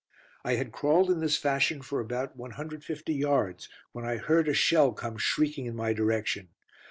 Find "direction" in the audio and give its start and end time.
5.93-6.49